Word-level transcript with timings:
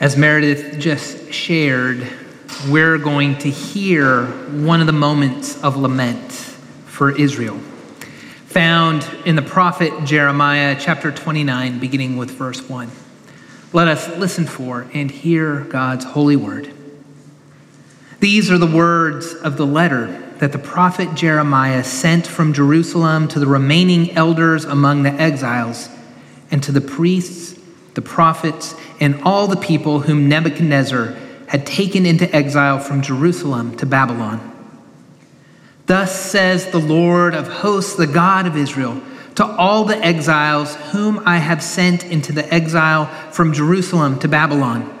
As 0.00 0.16
Meredith 0.16 0.78
just 0.78 1.30
shared, 1.30 2.06
we're 2.70 2.96
going 2.96 3.36
to 3.36 3.50
hear 3.50 4.24
one 4.24 4.80
of 4.80 4.86
the 4.86 4.94
moments 4.94 5.62
of 5.62 5.76
lament 5.76 6.32
for 6.32 7.14
Israel, 7.14 7.58
found 8.46 9.06
in 9.26 9.36
the 9.36 9.42
prophet 9.42 9.92
Jeremiah 10.06 10.74
chapter 10.80 11.12
29, 11.12 11.78
beginning 11.78 12.16
with 12.16 12.30
verse 12.30 12.66
1. 12.66 12.90
Let 13.74 13.88
us 13.88 14.08
listen 14.16 14.46
for 14.46 14.86
and 14.94 15.10
hear 15.10 15.64
God's 15.64 16.06
holy 16.06 16.36
word. 16.36 16.72
These 18.20 18.50
are 18.50 18.56
the 18.56 18.64
words 18.64 19.34
of 19.34 19.58
the 19.58 19.66
letter 19.66 20.32
that 20.38 20.52
the 20.52 20.58
prophet 20.58 21.14
Jeremiah 21.14 21.84
sent 21.84 22.26
from 22.26 22.54
Jerusalem 22.54 23.28
to 23.28 23.38
the 23.38 23.46
remaining 23.46 24.12
elders 24.12 24.64
among 24.64 25.02
the 25.02 25.12
exiles 25.12 25.90
and 26.50 26.62
to 26.62 26.72
the 26.72 26.80
priests, 26.80 27.59
the 27.94 28.02
prophets, 28.02 28.74
and 29.00 29.22
all 29.22 29.46
the 29.46 29.56
people 29.56 30.00
whom 30.00 30.28
Nebuchadnezzar 30.28 31.16
had 31.48 31.66
taken 31.66 32.06
into 32.06 32.32
exile 32.34 32.78
from 32.78 33.02
Jerusalem 33.02 33.76
to 33.78 33.86
Babylon. 33.86 34.46
Thus 35.86 36.14
says 36.18 36.70
the 36.70 36.78
Lord 36.78 37.34
of 37.34 37.48
hosts, 37.48 37.96
the 37.96 38.06
God 38.06 38.46
of 38.46 38.56
Israel, 38.56 39.00
to 39.34 39.44
all 39.44 39.84
the 39.84 39.98
exiles 39.98 40.76
whom 40.92 41.20
I 41.26 41.38
have 41.38 41.62
sent 41.62 42.04
into 42.04 42.32
the 42.32 42.52
exile 42.54 43.06
from 43.32 43.52
Jerusalem 43.52 44.18
to 44.20 44.28
Babylon 44.28 44.96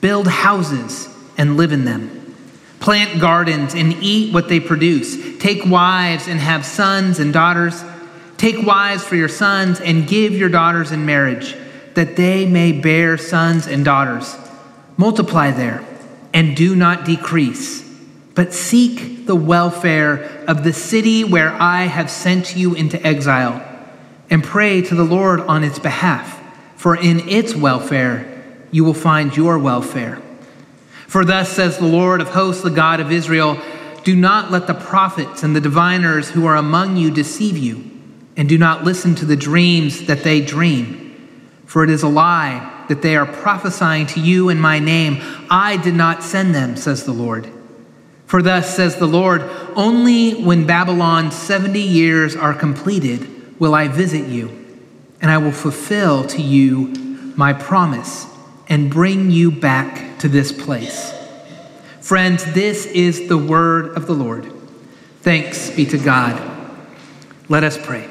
build 0.00 0.26
houses 0.26 1.08
and 1.36 1.56
live 1.56 1.72
in 1.72 1.84
them. 1.84 2.34
Plant 2.80 3.20
gardens 3.20 3.74
and 3.74 3.92
eat 4.02 4.32
what 4.32 4.48
they 4.48 4.58
produce. 4.58 5.38
Take 5.38 5.66
wives 5.66 6.26
and 6.26 6.40
have 6.40 6.64
sons 6.64 7.18
and 7.18 7.32
daughters. 7.32 7.84
Take 8.38 8.66
wives 8.66 9.04
for 9.04 9.16
your 9.16 9.28
sons 9.28 9.80
and 9.80 10.08
give 10.08 10.32
your 10.32 10.48
daughters 10.48 10.90
in 10.90 11.04
marriage 11.04 11.54
that 12.00 12.16
they 12.16 12.46
may 12.46 12.72
bear 12.72 13.18
sons 13.18 13.66
and 13.66 13.84
daughters. 13.84 14.34
Multiply 14.96 15.50
there 15.50 15.84
and 16.32 16.56
do 16.56 16.74
not 16.74 17.04
decrease, 17.04 17.86
but 18.34 18.54
seek 18.54 19.26
the 19.26 19.36
welfare 19.36 20.42
of 20.48 20.64
the 20.64 20.72
city 20.72 21.24
where 21.24 21.52
I 21.52 21.82
have 21.82 22.10
sent 22.10 22.56
you 22.56 22.72
into 22.72 23.06
exile, 23.06 23.62
and 24.30 24.42
pray 24.42 24.80
to 24.80 24.94
the 24.94 25.04
Lord 25.04 25.40
on 25.40 25.62
its 25.62 25.78
behalf, 25.78 26.40
for 26.74 26.96
in 26.96 27.28
its 27.28 27.54
welfare 27.54 28.64
you 28.70 28.82
will 28.82 28.94
find 28.94 29.36
your 29.36 29.58
welfare. 29.58 30.22
For 31.06 31.22
thus 31.26 31.50
says 31.50 31.76
the 31.76 31.84
Lord 31.84 32.22
of 32.22 32.30
hosts, 32.30 32.62
the 32.62 32.70
God 32.70 33.00
of 33.00 33.12
Israel 33.12 33.60
Do 34.04 34.16
not 34.16 34.50
let 34.50 34.66
the 34.66 34.72
prophets 34.72 35.42
and 35.42 35.54
the 35.54 35.60
diviners 35.60 36.30
who 36.30 36.46
are 36.46 36.56
among 36.56 36.96
you 36.96 37.10
deceive 37.10 37.58
you, 37.58 37.90
and 38.38 38.48
do 38.48 38.56
not 38.56 38.84
listen 38.84 39.14
to 39.16 39.26
the 39.26 39.36
dreams 39.36 40.06
that 40.06 40.22
they 40.22 40.40
dream. 40.40 40.99
For 41.70 41.84
it 41.84 41.90
is 41.90 42.02
a 42.02 42.08
lie 42.08 42.84
that 42.88 43.00
they 43.00 43.14
are 43.14 43.24
prophesying 43.24 44.06
to 44.06 44.20
you 44.20 44.48
in 44.48 44.58
my 44.58 44.80
name. 44.80 45.22
I 45.48 45.76
did 45.76 45.94
not 45.94 46.24
send 46.24 46.52
them, 46.52 46.74
says 46.74 47.04
the 47.04 47.12
Lord. 47.12 47.48
For 48.26 48.42
thus 48.42 48.74
says 48.74 48.96
the 48.96 49.06
Lord 49.06 49.42
Only 49.76 50.32
when 50.42 50.66
Babylon's 50.66 51.36
70 51.36 51.80
years 51.80 52.34
are 52.34 52.54
completed 52.54 53.60
will 53.60 53.72
I 53.72 53.86
visit 53.86 54.26
you, 54.26 54.48
and 55.22 55.30
I 55.30 55.38
will 55.38 55.52
fulfill 55.52 56.24
to 56.24 56.42
you 56.42 56.88
my 57.36 57.52
promise 57.52 58.26
and 58.68 58.90
bring 58.90 59.30
you 59.30 59.52
back 59.52 60.18
to 60.18 60.28
this 60.28 60.50
place. 60.50 61.14
Friends, 62.00 62.52
this 62.52 62.84
is 62.86 63.28
the 63.28 63.38
word 63.38 63.96
of 63.96 64.08
the 64.08 64.12
Lord. 64.12 64.52
Thanks 65.20 65.70
be 65.70 65.86
to 65.86 65.98
God. 65.98 66.36
Let 67.48 67.62
us 67.62 67.78
pray. 67.78 68.08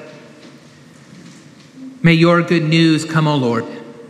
May 2.02 2.14
your 2.14 2.42
good 2.42 2.64
news 2.64 3.03
come, 3.03 3.28
O 3.28 3.36
Lord, 3.36 3.66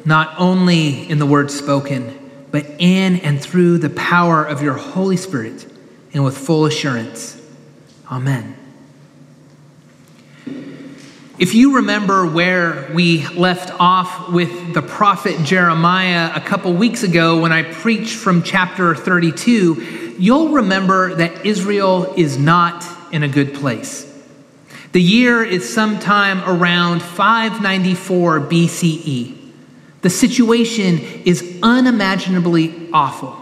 not 0.06 0.36
only 0.38 1.10
in 1.10 1.18
the 1.18 1.26
words 1.26 1.58
spoken, 1.58 2.16
but 2.52 2.66
in 2.78 3.18
and 3.18 3.42
through 3.42 3.80
the 3.80 3.90
power 3.90 4.46
of 4.46 4.62
your 4.62 4.76
Holy 4.76 5.18
Spirit 5.18 5.66
and 6.14 6.24
with 6.24 6.38
full 6.38 6.66
assurance. 6.66 7.42
Amen. 8.12 8.56
If 11.40 11.56
you 11.56 11.78
remember 11.78 12.28
where 12.28 12.92
we 12.94 13.26
left 13.30 13.72
off 13.80 14.30
with 14.30 14.74
the 14.74 14.82
prophet 14.82 15.38
Jeremiah 15.44 16.32
a 16.36 16.42
couple 16.42 16.74
weeks 16.74 17.04
ago 17.04 17.40
when 17.40 17.52
I 17.52 17.64
preached 17.64 18.16
from 18.16 18.44
chapter 18.44 18.94
32, 18.94 20.16
you'll 20.20 20.50
remember 20.50 21.16
that 21.16 21.46
Israel 21.46 22.14
is 22.18 22.38
not 22.38 22.86
in 23.14 23.24
a 23.24 23.28
good 23.28 23.56
place. 23.56 24.09
The 24.92 25.02
year 25.02 25.44
is 25.44 25.72
sometime 25.72 26.42
around 26.50 27.04
594 27.04 28.40
BCE. 28.42 29.36
The 30.02 30.10
situation 30.10 31.00
is 31.26 31.60
unimaginably 31.62 32.90
awful. 32.92 33.36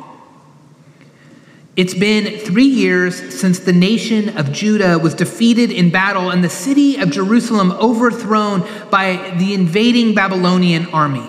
It's 1.77 1.93
been 1.93 2.39
three 2.39 2.65
years 2.65 3.39
since 3.39 3.59
the 3.59 3.71
nation 3.71 4.35
of 4.35 4.51
Judah 4.51 4.97
was 4.97 5.13
defeated 5.13 5.71
in 5.71 5.91
battle 5.91 6.31
and 6.31 6.43
the 6.43 6.49
city 6.49 6.97
of 6.97 7.11
Jerusalem 7.11 7.71
overthrown 7.73 8.67
by 8.89 9.35
the 9.37 9.53
invading 9.53 10.15
Babylonian 10.15 10.87
army. 10.87 11.25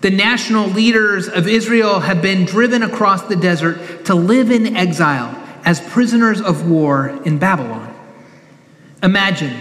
The 0.00 0.10
national 0.10 0.68
leaders 0.68 1.28
of 1.28 1.46
Israel 1.48 2.00
have 2.00 2.22
been 2.22 2.44
driven 2.46 2.82
across 2.82 3.24
the 3.24 3.36
desert 3.36 4.06
to 4.06 4.14
live 4.14 4.50
in 4.50 4.76
exile 4.76 5.36
as 5.64 5.80
prisoners 5.80 6.40
of 6.40 6.70
war 6.70 7.08
in 7.24 7.38
Babylon. 7.38 7.99
Imagine 9.02 9.56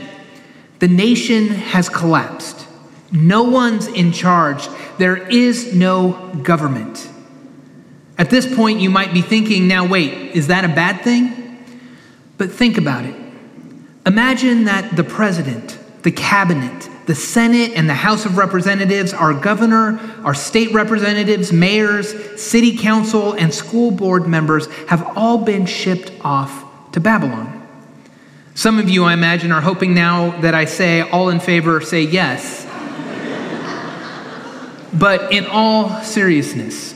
the 0.79 0.87
nation 0.87 1.47
has 1.47 1.89
collapsed. 1.89 2.67
No 3.11 3.43
one's 3.43 3.87
in 3.87 4.11
charge. 4.11 4.67
There 4.97 5.17
is 5.17 5.73
no 5.73 6.33
government. 6.43 7.09
At 8.17 8.29
this 8.29 8.53
point, 8.53 8.79
you 8.79 8.89
might 8.89 9.13
be 9.13 9.21
thinking, 9.21 9.67
now 9.67 9.85
wait, 9.85 10.35
is 10.35 10.47
that 10.47 10.65
a 10.65 10.67
bad 10.67 11.01
thing? 11.01 11.65
But 12.37 12.51
think 12.51 12.77
about 12.77 13.05
it. 13.05 13.15
Imagine 14.05 14.65
that 14.65 14.95
the 14.95 15.03
president, 15.03 15.77
the 16.03 16.11
cabinet, 16.11 16.89
the 17.05 17.15
Senate, 17.15 17.73
and 17.75 17.89
the 17.89 17.93
House 17.93 18.25
of 18.25 18.37
Representatives, 18.37 19.13
our 19.13 19.33
governor, 19.33 19.99
our 20.23 20.33
state 20.33 20.71
representatives, 20.73 21.51
mayors, 21.51 22.41
city 22.41 22.77
council, 22.77 23.33
and 23.33 23.53
school 23.53 23.91
board 23.91 24.27
members 24.27 24.67
have 24.87 25.17
all 25.17 25.39
been 25.39 25.65
shipped 25.65 26.11
off 26.21 26.91
to 26.91 26.99
Babylon. 26.99 27.58
Some 28.59 28.77
of 28.77 28.89
you, 28.89 29.05
I 29.05 29.13
imagine, 29.13 29.53
are 29.53 29.61
hoping 29.61 29.93
now 29.93 30.31
that 30.41 30.53
I 30.53 30.65
say 30.65 30.99
all 30.99 31.29
in 31.29 31.39
favor, 31.39 31.79
say 31.79 32.01
yes. 32.01 32.65
but 34.93 35.31
in 35.31 35.45
all 35.45 36.01
seriousness, 36.01 36.93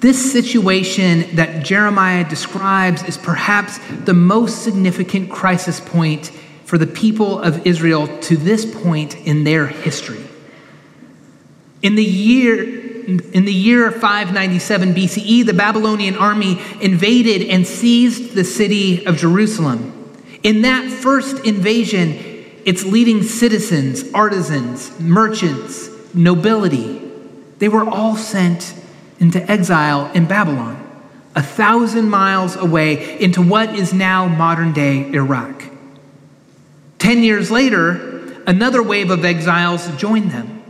this 0.00 0.32
situation 0.32 1.36
that 1.36 1.64
Jeremiah 1.64 2.28
describes 2.28 3.04
is 3.04 3.16
perhaps 3.16 3.78
the 4.04 4.14
most 4.14 4.64
significant 4.64 5.30
crisis 5.30 5.78
point 5.78 6.32
for 6.64 6.76
the 6.76 6.88
people 6.88 7.38
of 7.38 7.64
Israel 7.64 8.08
to 8.22 8.36
this 8.36 8.64
point 8.82 9.16
in 9.18 9.44
their 9.44 9.68
history. 9.68 10.24
In 11.82 11.94
the 11.94 12.04
year 12.04 12.82
in 13.04 13.44
the 13.44 13.54
year 13.54 13.92
597 13.92 14.92
BCE, 14.92 15.46
the 15.46 15.54
Babylonian 15.54 16.16
army 16.16 16.60
invaded 16.80 17.48
and 17.48 17.64
seized 17.64 18.32
the 18.32 18.42
city 18.42 19.06
of 19.06 19.16
Jerusalem. 19.16 19.93
In 20.44 20.60
that 20.62 20.90
first 20.90 21.44
invasion, 21.46 22.18
its 22.66 22.84
leading 22.84 23.22
citizens, 23.22 24.04
artisans, 24.12 25.00
merchants, 25.00 25.88
nobility, 26.14 27.00
they 27.58 27.68
were 27.68 27.88
all 27.88 28.14
sent 28.14 28.74
into 29.18 29.50
exile 29.50 30.12
in 30.12 30.26
Babylon, 30.26 30.80
a 31.34 31.42
thousand 31.42 32.10
miles 32.10 32.56
away 32.56 33.18
into 33.20 33.40
what 33.40 33.74
is 33.74 33.94
now 33.94 34.28
modern 34.28 34.74
day 34.74 35.10
Iraq. 35.12 35.64
Ten 36.98 37.22
years 37.22 37.50
later, 37.50 38.34
another 38.46 38.82
wave 38.82 39.10
of 39.10 39.24
exiles 39.24 39.88
joined 39.96 40.30
them, 40.30 40.62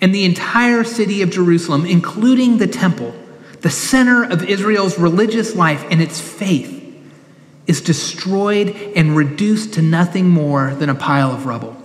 and 0.00 0.14
the 0.14 0.24
entire 0.24 0.84
city 0.84 1.22
of 1.22 1.30
Jerusalem, 1.30 1.84
including 1.84 2.58
the 2.58 2.68
temple, 2.68 3.12
the 3.62 3.70
center 3.70 4.22
of 4.22 4.44
Israel's 4.44 5.00
religious 5.00 5.56
life 5.56 5.84
and 5.90 6.00
its 6.00 6.20
faith, 6.20 6.85
is 7.66 7.80
destroyed 7.80 8.68
and 8.94 9.16
reduced 9.16 9.74
to 9.74 9.82
nothing 9.82 10.28
more 10.28 10.74
than 10.74 10.88
a 10.88 10.94
pile 10.94 11.32
of 11.32 11.46
rubble. 11.46 11.76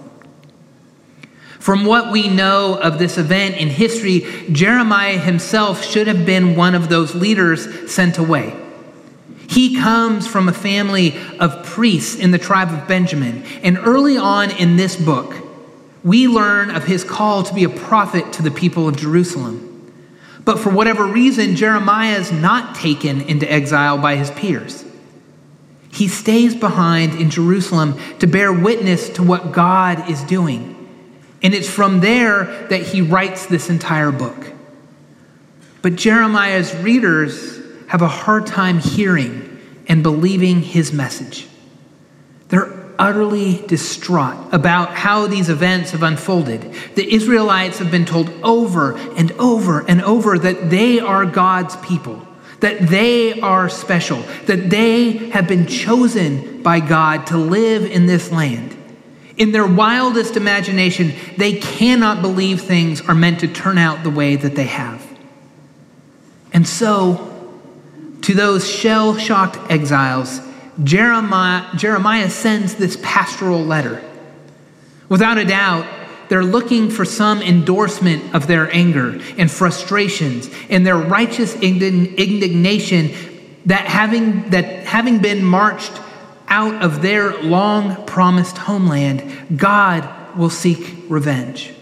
From 1.59 1.85
what 1.85 2.11
we 2.11 2.27
know 2.27 2.73
of 2.75 2.97
this 2.97 3.19
event 3.19 3.55
in 3.57 3.67
history, 3.67 4.25
Jeremiah 4.51 5.19
himself 5.19 5.85
should 5.85 6.07
have 6.07 6.25
been 6.25 6.55
one 6.55 6.73
of 6.73 6.89
those 6.89 7.13
leaders 7.13 7.91
sent 7.91 8.17
away. 8.17 8.55
He 9.47 9.75
comes 9.75 10.25
from 10.25 10.47
a 10.47 10.53
family 10.53 11.15
of 11.39 11.63
priests 11.63 12.15
in 12.15 12.31
the 12.31 12.39
tribe 12.39 12.69
of 12.71 12.87
Benjamin, 12.87 13.43
and 13.61 13.77
early 13.77 14.17
on 14.17 14.49
in 14.51 14.75
this 14.75 14.95
book, 14.95 15.35
we 16.03 16.27
learn 16.27 16.71
of 16.71 16.85
his 16.85 17.03
call 17.03 17.43
to 17.43 17.53
be 17.53 17.63
a 17.63 17.69
prophet 17.69 18.33
to 18.33 18.41
the 18.41 18.49
people 18.49 18.87
of 18.87 18.97
Jerusalem. 18.97 19.67
But 20.43 20.57
for 20.57 20.71
whatever 20.71 21.05
reason, 21.05 21.55
Jeremiah 21.55 22.17
is 22.17 22.31
not 22.31 22.75
taken 22.75 23.21
into 23.21 23.51
exile 23.51 23.99
by 23.99 24.15
his 24.15 24.31
peers. 24.31 24.83
He 25.91 26.07
stays 26.07 26.55
behind 26.55 27.15
in 27.15 27.29
Jerusalem 27.29 27.99
to 28.19 28.27
bear 28.27 28.51
witness 28.53 29.09
to 29.09 29.23
what 29.23 29.51
God 29.51 30.09
is 30.09 30.21
doing. 30.23 30.77
And 31.43 31.53
it's 31.53 31.69
from 31.69 31.99
there 31.99 32.67
that 32.67 32.81
he 32.81 33.01
writes 33.01 33.45
this 33.47 33.69
entire 33.69 34.11
book. 34.11 34.53
But 35.81 35.95
Jeremiah's 35.95 36.75
readers 36.75 37.59
have 37.87 38.01
a 38.01 38.07
hard 38.07 38.47
time 38.47 38.79
hearing 38.79 39.59
and 39.87 40.03
believing 40.03 40.61
his 40.61 40.93
message. 40.93 41.47
They're 42.49 42.81
utterly 42.99 43.65
distraught 43.65 44.53
about 44.53 44.93
how 44.93 45.25
these 45.25 45.49
events 45.49 45.91
have 45.91 46.03
unfolded. 46.03 46.73
The 46.95 47.13
Israelites 47.13 47.79
have 47.79 47.89
been 47.89 48.05
told 48.05 48.29
over 48.43 48.95
and 49.17 49.31
over 49.33 49.79
and 49.87 50.03
over 50.03 50.37
that 50.37 50.69
they 50.69 50.99
are 50.99 51.25
God's 51.25 51.75
people, 51.77 52.25
that 52.61 52.79
they 52.79 53.39
are 53.41 53.69
special, 53.69 54.21
that 54.45 54.69
they 54.69 55.29
have 55.29 55.47
been 55.47 55.67
chosen 55.67 56.63
by 56.63 56.79
God 56.79 57.27
to 57.27 57.37
live 57.37 57.83
in 57.83 58.05
this 58.05 58.31
land. 58.31 58.77
In 59.37 59.51
their 59.51 59.65
wildest 59.65 60.37
imagination, 60.37 61.13
they 61.37 61.59
cannot 61.59 62.21
believe 62.21 62.61
things 62.61 63.01
are 63.01 63.15
meant 63.15 63.39
to 63.41 63.47
turn 63.47 63.77
out 63.77 64.03
the 64.03 64.09
way 64.09 64.35
that 64.35 64.55
they 64.55 64.65
have. 64.65 65.05
And 66.53 66.67
so, 66.67 67.27
to 68.21 68.33
those 68.33 68.69
shell 68.69 69.17
shocked 69.17 69.71
exiles, 69.71 70.41
Jeremiah, 70.83 71.75
Jeremiah 71.75 72.29
sends 72.29 72.75
this 72.75 72.97
pastoral 73.01 73.63
letter. 73.63 74.03
Without 75.09 75.37
a 75.37 75.45
doubt, 75.45 75.85
they're 76.31 76.45
looking 76.45 76.89
for 76.89 77.03
some 77.03 77.41
endorsement 77.41 78.33
of 78.33 78.47
their 78.47 78.73
anger 78.73 79.19
and 79.37 79.51
frustrations 79.51 80.49
and 80.69 80.87
their 80.87 80.95
righteous 80.95 81.55
indignation 81.55 83.11
that 83.65 83.85
having, 83.85 84.49
that 84.51 84.85
having 84.85 85.19
been 85.19 85.43
marched 85.43 85.91
out 86.47 86.81
of 86.81 87.01
their 87.01 87.37
long 87.43 88.05
promised 88.05 88.57
homeland, 88.57 89.59
God 89.59 90.37
will 90.37 90.49
seek 90.49 91.03
revenge. 91.09 91.73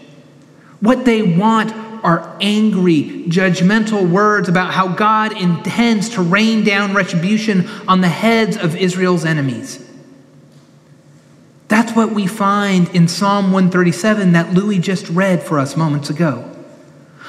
What 0.80 1.04
they 1.04 1.22
want 1.22 1.72
are 2.04 2.36
angry, 2.40 3.26
judgmental 3.28 4.10
words 4.10 4.48
about 4.48 4.74
how 4.74 4.88
God 4.88 5.40
intends 5.40 6.08
to 6.08 6.22
rain 6.22 6.64
down 6.64 6.92
retribution 6.92 7.68
on 7.86 8.00
the 8.00 8.08
heads 8.08 8.56
of 8.56 8.74
Israel's 8.74 9.24
enemies. 9.24 9.88
That's 11.70 11.96
what 11.96 12.10
we 12.12 12.26
find 12.26 12.88
in 12.90 13.08
Psalm 13.08 13.52
137 13.52 14.32
that 14.32 14.52
Louis 14.52 14.78
just 14.80 15.08
read 15.08 15.42
for 15.42 15.58
us 15.58 15.76
moments 15.76 16.10
ago. 16.10 16.46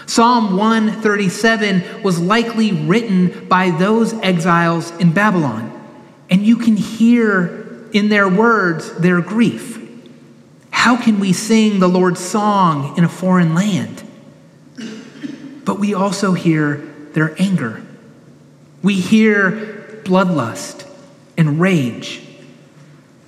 Psalm 0.08 0.58
137 0.58 2.04
was 2.04 2.20
likely 2.20 2.74
written 2.74 3.48
by 3.48 3.70
those 3.70 4.14
exiles 4.16 4.92
in 4.98 5.14
Babylon, 5.14 5.72
and 6.30 6.46
you 6.46 6.58
can 6.58 6.76
hear 6.76 7.88
in 7.94 8.10
their 8.10 8.28
words 8.28 8.92
their 8.96 9.22
grief. 9.22 9.78
How 10.72 11.02
can 11.02 11.20
we 11.20 11.32
sing 11.32 11.80
the 11.80 11.88
Lord's 11.88 12.20
song 12.20 12.98
in 12.98 13.06
a 13.06 13.10
foreign 13.10 13.56
land? 13.56 14.04
but 15.64 15.80
we 15.80 15.94
also 15.94 16.34
hear 16.34 16.78
their 17.14 17.40
anger. 17.40 17.82
We 18.82 18.96
hear 19.00 20.02
bloodlust 20.04 20.88
and 21.38 21.62
rage. 21.62 22.22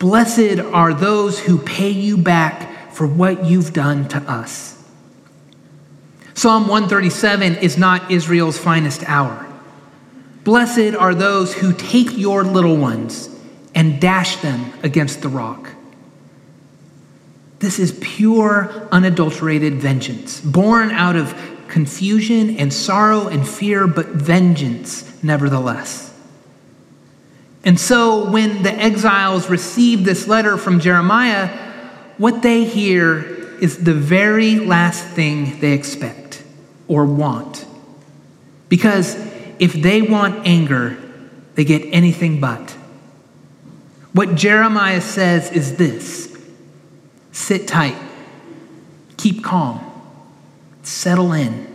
Blessed 0.03 0.59
are 0.59 0.93
those 0.93 1.39
who 1.39 1.57
pay 1.57 1.89
you 1.89 2.17
back 2.17 2.91
for 2.91 3.07
what 3.07 3.45
you've 3.45 3.71
done 3.71 4.05
to 4.09 4.17
us. 4.29 4.77
Psalm 6.33 6.63
137 6.63 7.55
is 7.55 7.77
not 7.77 8.11
Israel's 8.11 8.57
finest 8.57 9.07
hour. 9.07 9.47
Blessed 10.43 10.93
are 10.93 11.15
those 11.15 11.53
who 11.53 11.71
take 11.71 12.17
your 12.17 12.43
little 12.43 12.75
ones 12.75 13.29
and 13.73 14.01
dash 14.01 14.35
them 14.41 14.73
against 14.83 15.21
the 15.21 15.29
rock. 15.29 15.69
This 17.59 17.79
is 17.79 17.97
pure, 18.01 18.89
unadulterated 18.91 19.75
vengeance, 19.75 20.41
born 20.41 20.91
out 20.91 21.15
of 21.15 21.33
confusion 21.69 22.57
and 22.57 22.73
sorrow 22.73 23.29
and 23.29 23.47
fear, 23.47 23.87
but 23.87 24.07
vengeance 24.07 25.23
nevertheless. 25.23 26.12
And 27.63 27.79
so 27.79 28.29
when 28.29 28.63
the 28.63 28.73
exiles 28.73 29.49
receive 29.49 30.03
this 30.03 30.27
letter 30.27 30.57
from 30.57 30.79
Jeremiah, 30.79 31.47
what 32.17 32.41
they 32.41 32.65
hear 32.65 33.19
is 33.59 33.83
the 33.83 33.93
very 33.93 34.59
last 34.59 35.05
thing 35.05 35.59
they 35.59 35.71
expect 35.71 36.43
or 36.87 37.05
want. 37.05 37.65
Because 38.67 39.15
if 39.59 39.73
they 39.73 40.01
want 40.01 40.45
anger, 40.45 40.97
they 41.55 41.63
get 41.63 41.81
anything 41.93 42.39
but. 42.39 42.71
What 44.11 44.35
Jeremiah 44.35 45.01
says 45.01 45.51
is 45.51 45.77
this 45.77 46.37
sit 47.31 47.67
tight, 47.67 47.97
keep 49.17 49.43
calm 49.43 49.89
settle 50.83 51.33
in. 51.33 51.72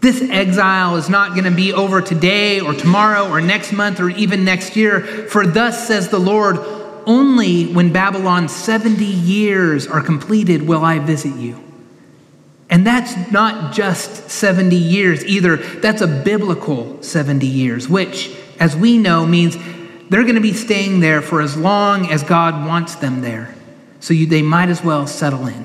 This 0.00 0.22
exile 0.22 0.96
is 0.96 1.08
not 1.08 1.32
going 1.32 1.44
to 1.44 1.50
be 1.50 1.72
over 1.72 2.00
today 2.00 2.60
or 2.60 2.72
tomorrow 2.72 3.28
or 3.28 3.40
next 3.40 3.72
month 3.72 3.98
or 3.98 4.10
even 4.10 4.44
next 4.44 4.76
year. 4.76 5.00
For 5.00 5.46
thus 5.46 5.88
says 5.88 6.08
the 6.08 6.20
Lord, 6.20 6.58
only 7.04 7.66
when 7.66 7.92
Babylon's 7.92 8.54
70 8.54 9.04
years 9.04 9.86
are 9.86 10.00
completed 10.00 10.62
will 10.62 10.84
I 10.84 10.98
visit 11.00 11.34
you. 11.34 11.64
And 12.70 12.86
that's 12.86 13.32
not 13.32 13.72
just 13.72 14.30
70 14.30 14.76
years 14.76 15.24
either, 15.24 15.56
that's 15.56 16.02
a 16.02 16.06
biblical 16.06 17.02
70 17.02 17.46
years, 17.46 17.88
which, 17.88 18.36
as 18.60 18.76
we 18.76 18.98
know, 18.98 19.26
means 19.26 19.56
they're 20.10 20.22
going 20.22 20.34
to 20.34 20.40
be 20.40 20.52
staying 20.52 21.00
there 21.00 21.22
for 21.22 21.40
as 21.40 21.56
long 21.56 22.10
as 22.10 22.22
God 22.22 22.66
wants 22.66 22.96
them 22.96 23.22
there. 23.22 23.54
So 24.00 24.14
you, 24.14 24.26
they 24.26 24.42
might 24.42 24.68
as 24.68 24.84
well 24.84 25.06
settle 25.06 25.46
in. 25.46 25.64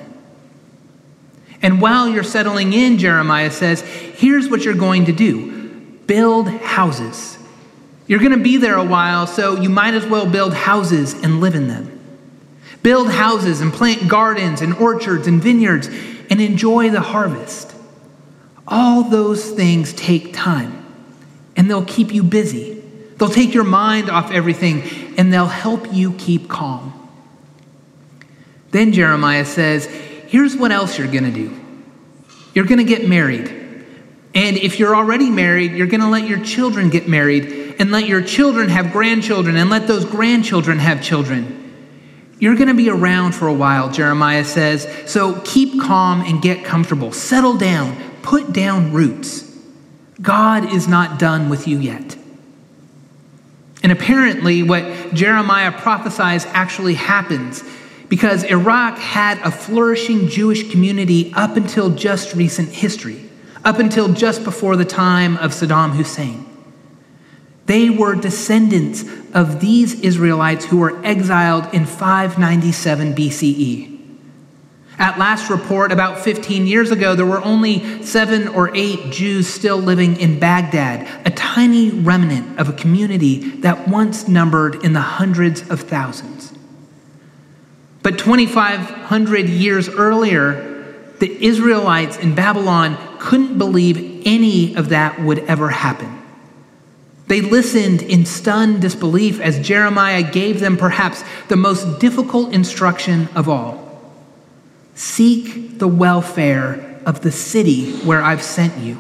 And 1.63 1.81
while 1.81 2.09
you're 2.09 2.23
settling 2.23 2.73
in, 2.73 2.97
Jeremiah 2.97 3.49
says, 3.49 3.81
here's 3.81 4.49
what 4.49 4.63
you're 4.63 4.73
going 4.75 5.05
to 5.05 5.13
do 5.13 5.51
build 6.05 6.49
houses. 6.49 7.37
You're 8.05 8.19
going 8.19 8.33
to 8.33 8.43
be 8.43 8.57
there 8.57 8.75
a 8.75 8.83
while, 8.83 9.25
so 9.25 9.55
you 9.55 9.69
might 9.69 9.93
as 9.93 10.05
well 10.05 10.29
build 10.29 10.53
houses 10.53 11.13
and 11.13 11.39
live 11.39 11.55
in 11.55 11.69
them. 11.69 11.89
Build 12.83 13.09
houses 13.09 13.61
and 13.61 13.71
plant 13.71 14.09
gardens 14.09 14.61
and 14.61 14.73
orchards 14.73 15.25
and 15.25 15.41
vineyards 15.41 15.87
and 16.29 16.41
enjoy 16.41 16.89
the 16.89 16.99
harvest. 16.99 17.73
All 18.67 19.03
those 19.03 19.49
things 19.51 19.93
take 19.93 20.33
time 20.33 20.85
and 21.55 21.69
they'll 21.69 21.85
keep 21.85 22.13
you 22.13 22.23
busy. 22.23 22.81
They'll 23.17 23.29
take 23.29 23.53
your 23.53 23.63
mind 23.63 24.09
off 24.09 24.31
everything 24.31 24.83
and 25.17 25.31
they'll 25.31 25.45
help 25.45 25.93
you 25.93 26.11
keep 26.13 26.49
calm. 26.49 26.91
Then 28.71 28.91
Jeremiah 28.91 29.45
says, 29.45 29.87
here's 30.33 30.57
what 30.57 30.71
else 30.71 30.97
you're 30.97 31.07
going 31.07 31.23
to 31.23 31.31
do 31.31 31.55
you're 32.55 32.65
going 32.65 32.79
to 32.79 32.83
get 32.83 33.07
married. 33.07 33.59
And 34.35 34.57
if 34.57 34.79
you're 34.79 34.95
already 34.95 35.29
married, 35.29 35.73
you're 35.73 35.87
going 35.87 36.01
to 36.01 36.09
let 36.09 36.27
your 36.27 36.43
children 36.43 36.89
get 36.89 37.07
married 37.07 37.75
and 37.79 37.91
let 37.91 38.07
your 38.07 38.21
children 38.21 38.69
have 38.69 38.91
grandchildren 38.91 39.55
and 39.57 39.69
let 39.69 39.87
those 39.87 40.05
grandchildren 40.05 40.79
have 40.79 41.03
children. 41.03 41.59
You're 42.39 42.55
going 42.55 42.67
to 42.67 42.73
be 42.73 42.89
around 42.89 43.33
for 43.33 43.47
a 43.47 43.53
while, 43.53 43.91
Jeremiah 43.91 44.43
says. 44.43 44.87
So 45.05 45.39
keep 45.45 45.79
calm 45.79 46.21
and 46.21 46.41
get 46.41 46.63
comfortable. 46.65 47.11
Settle 47.11 47.57
down. 47.57 47.95
Put 48.23 48.53
down 48.53 48.91
roots. 48.91 49.55
God 50.19 50.73
is 50.73 50.87
not 50.87 51.19
done 51.19 51.49
with 51.49 51.67
you 51.67 51.77
yet. 51.77 52.17
And 53.83 53.91
apparently, 53.91 54.63
what 54.63 55.13
Jeremiah 55.13 55.71
prophesies 55.71 56.45
actually 56.47 56.95
happens 56.95 57.63
because 58.13 58.43
Iraq 58.43 58.99
had 58.99 59.39
a 59.39 59.49
flourishing 59.49 60.27
Jewish 60.27 60.69
community 60.69 61.33
up 61.33 61.57
until 61.57 61.89
just 61.89 62.35
recent 62.35 62.69
history, 62.69 63.27
up 63.65 63.79
until 63.79 64.13
just 64.13 64.43
before 64.43 64.75
the 64.75 64.85
time 64.85 65.35
of 65.37 65.49
Saddam 65.49 65.93
Hussein. 65.93 66.45
They 67.65 67.89
were 67.89 68.13
descendants 68.13 69.03
of 69.33 69.59
these 69.61 69.99
Israelites 70.01 70.63
who 70.63 70.77
were 70.77 71.03
exiled 71.03 71.73
in 71.73 71.87
597 71.87 73.15
BCE. 73.15 73.99
At 74.99 75.17
last 75.17 75.49
report, 75.49 75.91
about 75.91 76.19
15 76.19 76.67
years 76.67 76.91
ago, 76.91 77.15
there 77.15 77.25
were 77.25 77.43
only 77.43 78.03
seven 78.03 78.47
or 78.47 78.69
eight 78.75 79.09
Jews 79.09 79.47
still 79.47 79.77
living 79.77 80.17
in 80.17 80.37
Baghdad, 80.37 81.09
a 81.25 81.31
tiny 81.31 81.89
remnant 81.89 82.59
of 82.59 82.69
a 82.69 82.73
community 82.73 83.39
that 83.61 83.87
once 83.87 84.27
numbered 84.27 84.83
in 84.85 84.93
the 84.93 85.01
hundreds 85.01 85.67
of 85.71 85.79
thousands. 85.79 86.52
But 88.03 88.19
2,500 88.19 89.49
years 89.49 89.89
earlier, 89.89 90.71
the 91.19 91.45
Israelites 91.45 92.17
in 92.17 92.35
Babylon 92.35 92.97
couldn't 93.17 93.57
believe 93.57 94.23
any 94.25 94.75
of 94.75 94.89
that 94.89 95.21
would 95.21 95.39
ever 95.39 95.69
happen. 95.69 96.21
They 97.27 97.39
listened 97.39 98.01
in 98.01 98.25
stunned 98.25 98.81
disbelief 98.81 99.39
as 99.39 99.65
Jeremiah 99.65 100.21
gave 100.21 100.59
them 100.59 100.75
perhaps 100.75 101.23
the 101.47 101.55
most 101.55 101.99
difficult 101.99 102.53
instruction 102.53 103.29
of 103.33 103.47
all 103.49 103.81
Seek 104.95 105.79
the 105.79 105.87
welfare 105.87 107.01
of 107.05 107.21
the 107.21 107.31
city 107.31 107.93
where 108.01 108.21
I've 108.21 108.43
sent 108.43 108.77
you. 108.77 108.99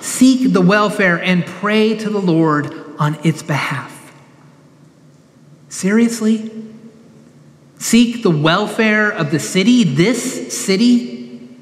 Seek 0.00 0.52
the 0.52 0.62
welfare 0.62 1.22
and 1.22 1.44
pray 1.44 1.96
to 1.98 2.08
the 2.08 2.20
Lord 2.20 2.74
on 2.98 3.18
its 3.24 3.42
behalf. 3.42 4.14
Seriously? 5.68 6.50
Seek 7.84 8.22
the 8.22 8.30
welfare 8.30 9.10
of 9.10 9.30
the 9.30 9.38
city, 9.38 9.84
this 9.84 10.56
city, 10.58 11.54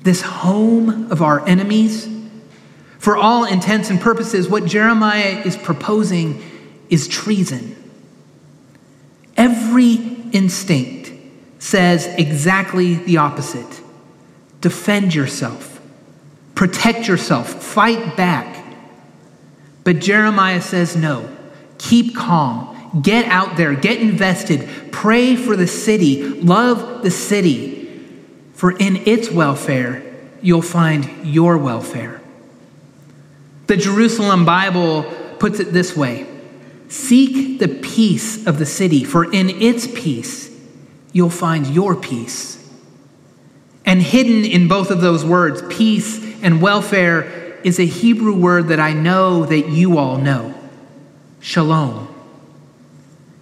this 0.00 0.22
home 0.22 1.12
of 1.12 1.20
our 1.20 1.46
enemies, 1.46 2.08
For 2.98 3.16
all 3.16 3.44
intents 3.44 3.90
and 3.90 4.00
purposes, 4.00 4.48
what 4.48 4.64
Jeremiah 4.64 5.42
is 5.44 5.56
proposing 5.56 6.42
is 6.88 7.06
treason. 7.06 7.76
Every 9.36 9.94
instinct 10.32 11.12
says 11.62 12.06
exactly 12.18 12.94
the 12.94 13.18
opposite. 13.18 13.80
Defend 14.60 15.14
yourself, 15.14 15.80
protect 16.56 17.06
yourself, 17.06 17.48
fight 17.62 18.16
back. 18.16 18.64
But 19.84 20.00
Jeremiah 20.00 20.60
says 20.60 20.96
no, 20.96 21.30
keep 21.78 22.16
calm, 22.16 22.75
get 23.02 23.26
out 23.26 23.56
there, 23.56 23.74
get 23.74 24.00
invested, 24.00 24.68
pray 24.92 25.36
for 25.36 25.56
the 25.56 25.66
city, 25.66 26.22
love 26.22 27.02
the 27.02 27.10
city, 27.10 28.02
for 28.52 28.72
in 28.72 28.96
its 29.06 29.30
welfare, 29.30 30.02
you'll 30.40 30.62
find 30.62 31.26
your 31.26 31.58
welfare. 31.58 32.20
The 33.66 33.76
Jerusalem 33.76 34.44
Bible 34.44 35.02
puts 35.38 35.60
it 35.60 35.72
this 35.72 35.96
way 35.96 36.26
Seek 36.88 37.58
the 37.58 37.68
peace 37.68 38.46
of 38.46 38.58
the 38.58 38.66
city, 38.66 39.04
for 39.04 39.30
in 39.30 39.50
its 39.50 39.86
peace 39.86 40.50
you'll 41.12 41.30
find 41.30 41.66
your 41.66 41.96
peace. 41.96 42.54
And 43.84 44.02
hidden 44.02 44.44
in 44.44 44.68
both 44.68 44.90
of 44.90 45.00
those 45.00 45.24
words, 45.24 45.62
peace 45.74 46.24
and 46.42 46.60
welfare, 46.60 47.58
is 47.62 47.78
a 47.78 47.86
Hebrew 47.86 48.36
word 48.36 48.68
that 48.68 48.80
I 48.80 48.92
know 48.92 49.44
that 49.46 49.68
you 49.68 49.98
all 49.98 50.18
know 50.18 50.54
shalom. 51.40 52.15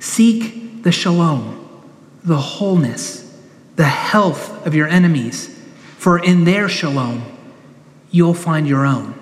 Seek 0.05 0.83
the 0.83 0.93
shalom, 0.93 1.83
the 2.23 2.37
wholeness, 2.37 3.35
the 3.77 3.85
health 3.85 4.67
of 4.67 4.75
your 4.75 4.87
enemies, 4.87 5.49
for 5.97 6.23
in 6.23 6.45
their 6.45 6.69
shalom 6.69 7.25
you'll 8.11 8.35
find 8.35 8.69
your 8.69 8.85
own. 8.85 9.19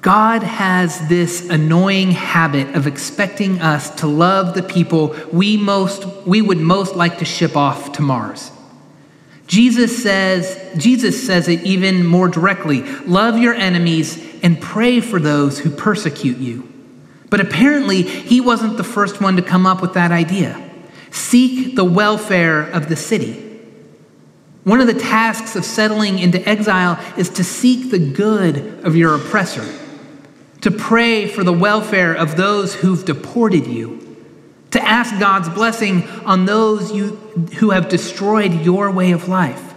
God 0.00 0.44
has 0.44 1.08
this 1.08 1.50
annoying 1.50 2.12
habit 2.12 2.76
of 2.76 2.86
expecting 2.86 3.60
us 3.60 3.90
to 3.96 4.06
love 4.06 4.54
the 4.54 4.62
people 4.62 5.16
we 5.32 5.56
most 5.56 6.06
we 6.24 6.40
would 6.40 6.60
most 6.60 6.94
like 6.94 7.18
to 7.18 7.24
ship 7.24 7.56
off 7.56 7.90
to 7.94 8.00
Mars. 8.00 8.52
Jesus 9.48 10.04
says 10.04 10.56
Jesus 10.76 11.26
says 11.26 11.48
it 11.48 11.62
even 11.64 12.06
more 12.06 12.28
directly, 12.28 12.82
love 13.06 13.38
your 13.38 13.54
enemies 13.54 14.24
and 14.44 14.60
pray 14.60 15.00
for 15.00 15.18
those 15.18 15.58
who 15.58 15.68
persecute 15.68 16.38
you. 16.38 16.69
But 17.30 17.40
apparently, 17.40 18.02
he 18.02 18.40
wasn't 18.40 18.76
the 18.76 18.84
first 18.84 19.20
one 19.20 19.36
to 19.36 19.42
come 19.42 19.64
up 19.64 19.80
with 19.80 19.94
that 19.94 20.10
idea. 20.12 20.62
Seek 21.10 21.76
the 21.76 21.84
welfare 21.84 22.62
of 22.62 22.88
the 22.88 22.96
city. 22.96 23.46
One 24.64 24.80
of 24.80 24.86
the 24.86 24.94
tasks 24.94 25.56
of 25.56 25.64
settling 25.64 26.18
into 26.18 26.46
exile 26.46 27.02
is 27.16 27.30
to 27.30 27.44
seek 27.44 27.90
the 27.90 27.98
good 27.98 28.84
of 28.84 28.94
your 28.94 29.14
oppressor 29.14 29.64
to 30.60 30.70
pray 30.70 31.26
for 31.26 31.42
the 31.42 31.52
welfare 31.52 32.14
of 32.14 32.36
those 32.36 32.74
who've 32.74 33.04
deported 33.04 33.66
you, 33.66 33.98
to 34.70 34.82
ask 34.82 35.18
God's 35.18 35.48
blessing 35.48 36.06
on 36.24 36.44
those 36.44 36.92
you, 36.92 37.16
who 37.58 37.70
have 37.70 37.88
destroyed 37.88 38.52
your 38.60 38.90
way 38.90 39.12
of 39.12 39.28
life. 39.28 39.72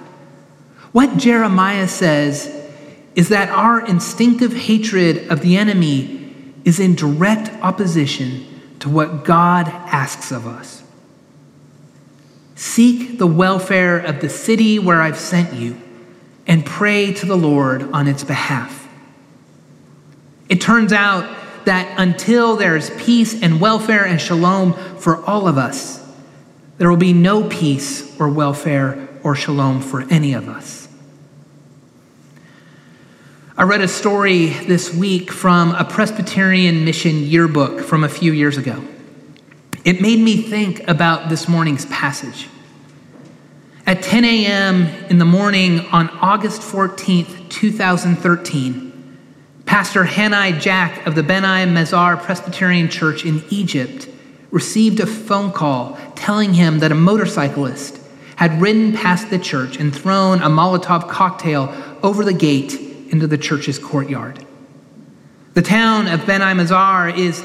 What 0.91 1.17
Jeremiah 1.17 1.87
says 1.87 2.47
is 3.15 3.29
that 3.29 3.49
our 3.49 3.85
instinctive 3.85 4.53
hatred 4.53 5.29
of 5.31 5.41
the 5.41 5.57
enemy 5.57 6.22
is 6.65 6.79
in 6.79 6.95
direct 6.95 7.49
opposition 7.63 8.45
to 8.79 8.89
what 8.89 9.25
God 9.25 9.67
asks 9.67 10.31
of 10.31 10.47
us. 10.47 10.83
Seek 12.55 13.17
the 13.17 13.27
welfare 13.27 13.97
of 13.97 14.21
the 14.21 14.29
city 14.29 14.79
where 14.79 15.01
I've 15.01 15.17
sent 15.17 15.53
you 15.53 15.79
and 16.47 16.65
pray 16.65 17.13
to 17.13 17.25
the 17.25 17.35
Lord 17.37 17.83
on 17.91 18.07
its 18.07 18.23
behalf. 18.23 18.87
It 20.49 20.61
turns 20.61 20.93
out 20.93 21.37
that 21.65 21.93
until 21.97 22.55
there's 22.55 22.89
peace 22.91 23.41
and 23.41 23.61
welfare 23.61 24.05
and 24.05 24.19
shalom 24.19 24.73
for 24.97 25.25
all 25.25 25.47
of 25.47 25.57
us, 25.57 26.05
there 26.77 26.89
will 26.89 26.97
be 26.97 27.13
no 27.13 27.47
peace 27.47 28.19
or 28.19 28.29
welfare 28.29 29.07
or 29.23 29.35
shalom 29.35 29.81
for 29.81 30.01
any 30.09 30.33
of 30.33 30.49
us. 30.49 30.82
I 33.55 33.63
read 33.65 33.81
a 33.81 33.87
story 33.87 34.47
this 34.47 34.91
week 34.91 35.31
from 35.31 35.75
a 35.75 35.85
Presbyterian 35.85 36.85
mission 36.85 37.19
yearbook 37.19 37.81
from 37.81 38.03
a 38.03 38.09
few 38.09 38.33
years 38.33 38.57
ago. 38.57 38.83
It 39.85 40.01
made 40.01 40.17
me 40.17 40.41
think 40.41 40.87
about 40.87 41.29
this 41.29 41.47
morning's 41.47 41.85
passage. 41.85 42.47
At 43.85 44.01
10 44.01 44.25
a.m. 44.25 44.87
in 45.07 45.19
the 45.19 45.25
morning 45.25 45.81
on 45.91 46.09
August 46.19 46.61
14th, 46.61 47.47
2013, 47.51 49.19
Pastor 49.67 50.03
Hanai 50.03 50.59
Jack 50.59 51.05
of 51.05 51.13
the 51.13 51.21
Beni 51.21 51.71
Mazar 51.71 52.19
Presbyterian 52.19 52.89
Church 52.89 53.23
in 53.23 53.43
Egypt 53.51 54.09
received 54.49 54.99
a 54.99 55.05
phone 55.05 55.51
call 55.51 55.95
telling 56.15 56.55
him 56.55 56.79
that 56.79 56.91
a 56.91 56.95
motorcyclist 56.95 57.99
had 58.35 58.59
ridden 58.59 58.93
past 58.93 59.29
the 59.29 59.37
church 59.37 59.77
and 59.77 59.95
thrown 59.95 60.41
a 60.41 60.49
Molotov 60.49 61.07
cocktail 61.07 61.71
over 62.01 62.25
the 62.25 62.33
gate 62.33 62.92
into 63.13 63.27
the 63.27 63.37
church's 63.37 63.79
courtyard. 63.79 64.45
The 65.53 65.61
town 65.61 66.07
of 66.07 66.25
Beni 66.25 66.59
Mazar 66.59 67.15
is 67.15 67.41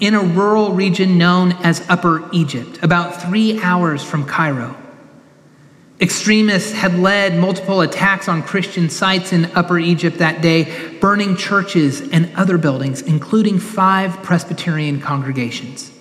in 0.00 0.14
a 0.14 0.20
rural 0.20 0.72
region 0.72 1.16
known 1.16 1.52
as 1.62 1.88
Upper 1.88 2.28
Egypt, 2.32 2.80
about 2.82 3.22
three 3.22 3.60
hours 3.62 4.02
from 4.02 4.26
Cairo. 4.26 4.76
Extremists 6.00 6.72
had 6.72 6.98
led 6.98 7.38
multiple 7.38 7.82
attacks 7.82 8.26
on 8.26 8.42
Christian 8.42 8.90
sites 8.90 9.32
in 9.32 9.44
Upper 9.54 9.78
Egypt 9.78 10.18
that 10.18 10.42
day, 10.42 10.98
burning 10.98 11.36
churches 11.36 12.00
and 12.00 12.28
other 12.34 12.58
buildings, 12.58 13.00
including 13.02 13.60
five 13.60 14.20
Presbyterian 14.24 15.00
congregations. 15.00 15.92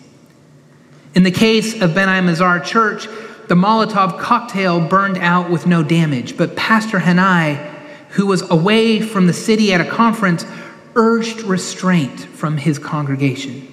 In 1.13 1.22
the 1.22 1.30
case 1.30 1.80
of 1.80 1.94
Beni 1.94 2.28
Mazar 2.28 2.66
Church, 2.66 3.06
the 3.50 3.56
Molotov 3.56 4.18
cocktail 4.18 4.80
burned 4.80 5.20
out 5.20 5.51
with 5.51 5.68
no 5.68 5.84
damage, 5.84 6.38
but 6.38 6.56
Pastor 6.56 6.98
Hanai, 6.98 7.80
who 8.12 8.25
was 8.25 8.50
away 8.50 9.00
from 9.00 9.27
the 9.27 9.34
city 9.34 9.74
at 9.74 9.82
a 9.82 9.89
conference, 9.89 10.46
urged 10.96 11.41
restraint 11.41 12.20
from 12.20 12.58
his 12.58 12.77
congregation. 12.77 13.68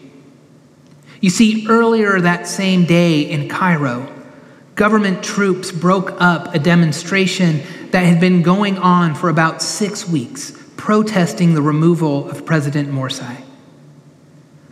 You 1.20 1.30
see, 1.30 1.66
earlier 1.68 2.20
that 2.20 2.46
same 2.46 2.84
day 2.84 3.22
in 3.22 3.48
Cairo, 3.48 4.12
government 4.76 5.24
troops 5.24 5.72
broke 5.72 6.12
up 6.20 6.54
a 6.54 6.58
demonstration 6.60 7.62
that 7.90 8.02
had 8.02 8.20
been 8.20 8.42
going 8.42 8.78
on 8.78 9.16
for 9.16 9.28
about 9.28 9.60
six 9.60 10.08
weeks, 10.08 10.52
protesting 10.76 11.54
the 11.54 11.62
removal 11.62 12.30
of 12.30 12.46
President 12.46 12.88
Morsi. 12.88 13.42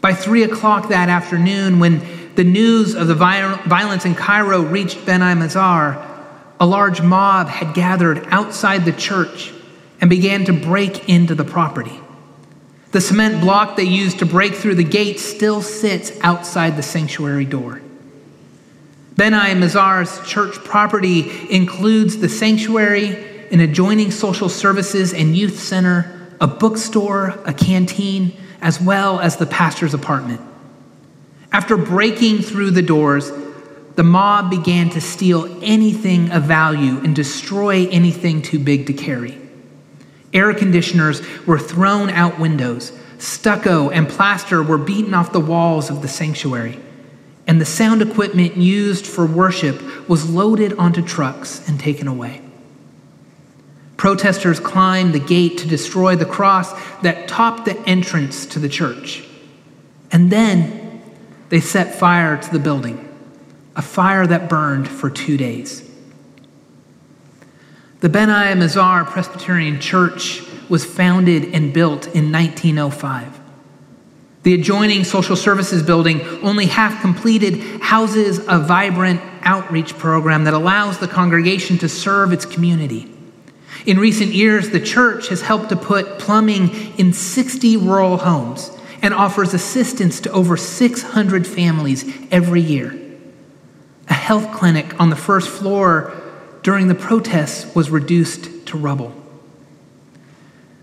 By 0.00 0.14
three 0.14 0.44
o'clock 0.44 0.90
that 0.90 1.08
afternoon, 1.08 1.80
when 1.80 2.34
the 2.36 2.44
news 2.44 2.94
of 2.94 3.08
the 3.08 3.14
violence 3.16 4.04
in 4.04 4.14
Cairo 4.14 4.60
reached 4.60 5.04
Beni 5.04 5.34
Mazar, 5.40 6.00
a 6.60 6.66
large 6.66 7.02
mob 7.02 7.48
had 7.48 7.74
gathered 7.74 8.24
outside 8.28 8.84
the 8.84 8.92
church 8.92 9.52
and 10.00 10.10
began 10.10 10.44
to 10.44 10.52
break 10.52 11.08
into 11.08 11.34
the 11.34 11.44
property. 11.44 12.00
The 12.92 13.00
cement 13.00 13.40
block 13.40 13.76
they 13.76 13.84
used 13.84 14.20
to 14.20 14.26
break 14.26 14.54
through 14.54 14.76
the 14.76 14.84
gate 14.84 15.20
still 15.20 15.60
sits 15.62 16.12
outside 16.22 16.76
the 16.76 16.82
sanctuary 16.82 17.44
door. 17.44 17.82
Beni 19.16 19.54
Mazar's 19.54 20.20
church 20.26 20.56
property 20.56 21.30
includes 21.50 22.18
the 22.18 22.28
sanctuary, 22.28 23.48
an 23.50 23.60
adjoining 23.60 24.10
social 24.10 24.48
services 24.48 25.14
and 25.14 25.36
youth 25.36 25.58
center, 25.58 26.28
a 26.40 26.46
bookstore, 26.46 27.38
a 27.46 27.54
canteen, 27.54 28.36
as 28.60 28.80
well 28.80 29.20
as 29.20 29.36
the 29.36 29.46
pastor's 29.46 29.94
apartment. 29.94 30.40
After 31.52 31.76
breaking 31.76 32.38
through 32.42 32.72
the 32.72 32.82
doors, 32.82 33.32
the 33.94 34.02
mob 34.02 34.50
began 34.50 34.90
to 34.90 35.00
steal 35.00 35.58
anything 35.62 36.30
of 36.30 36.42
value 36.42 36.98
and 36.98 37.16
destroy 37.16 37.88
anything 37.88 38.42
too 38.42 38.58
big 38.58 38.86
to 38.86 38.92
carry. 38.92 39.38
Air 40.32 40.52
conditioners 40.54 41.22
were 41.46 41.58
thrown 41.58 42.10
out 42.10 42.38
windows, 42.38 42.92
stucco 43.18 43.90
and 43.90 44.08
plaster 44.08 44.62
were 44.62 44.78
beaten 44.78 45.14
off 45.14 45.32
the 45.32 45.40
walls 45.40 45.90
of 45.90 46.02
the 46.02 46.08
sanctuary 46.08 46.80
and 47.46 47.60
the 47.60 47.66
sound 47.66 48.02
equipment 48.02 48.56
used 48.56 49.06
for 49.06 49.24
worship 49.24 50.08
was 50.08 50.28
loaded 50.28 50.72
onto 50.74 51.00
trucks 51.00 51.66
and 51.68 51.78
taken 51.78 52.08
away. 52.08 52.42
Protesters 53.96 54.60
climbed 54.60 55.14
the 55.14 55.20
gate 55.20 55.58
to 55.58 55.68
destroy 55.68 56.16
the 56.16 56.26
cross 56.26 56.72
that 57.00 57.28
topped 57.28 57.64
the 57.64 57.78
entrance 57.88 58.46
to 58.46 58.58
the 58.58 58.68
church. 58.68 59.24
And 60.10 60.30
then 60.30 61.02
they 61.48 61.60
set 61.60 61.94
fire 61.94 62.36
to 62.36 62.52
the 62.52 62.58
building, 62.58 63.02
a 63.74 63.82
fire 63.82 64.26
that 64.26 64.48
burned 64.48 64.88
for 64.88 65.08
two 65.08 65.36
days. 65.36 65.85
The 68.06 68.12
Beni 68.12 68.60
Mazar 68.60 69.04
Presbyterian 69.04 69.80
Church 69.80 70.40
was 70.68 70.84
founded 70.84 71.52
and 71.52 71.74
built 71.74 72.06
in 72.14 72.30
1905. 72.30 73.40
The 74.44 74.54
adjoining 74.54 75.02
social 75.02 75.34
services 75.34 75.82
building, 75.82 76.20
only 76.44 76.66
half 76.66 77.00
completed, 77.00 77.80
houses 77.82 78.38
a 78.46 78.60
vibrant 78.60 79.20
outreach 79.42 79.98
program 79.98 80.44
that 80.44 80.54
allows 80.54 80.98
the 80.98 81.08
congregation 81.08 81.78
to 81.78 81.88
serve 81.88 82.32
its 82.32 82.46
community. 82.46 83.12
In 83.86 83.98
recent 83.98 84.32
years, 84.32 84.70
the 84.70 84.78
church 84.78 85.26
has 85.26 85.42
helped 85.42 85.70
to 85.70 85.76
put 85.76 86.20
plumbing 86.20 86.96
in 86.98 87.12
60 87.12 87.76
rural 87.78 88.18
homes 88.18 88.70
and 89.02 89.14
offers 89.14 89.52
assistance 89.52 90.20
to 90.20 90.30
over 90.30 90.56
600 90.56 91.44
families 91.44 92.04
every 92.30 92.60
year. 92.60 92.96
A 94.08 94.14
health 94.14 94.52
clinic 94.52 95.00
on 95.00 95.10
the 95.10 95.16
first 95.16 95.48
floor 95.48 96.22
during 96.66 96.88
the 96.88 96.96
protests 96.96 97.72
was 97.76 97.90
reduced 97.90 98.66
to 98.66 98.76
rubble. 98.76 99.14